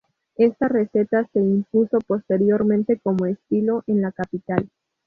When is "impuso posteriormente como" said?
1.39-3.27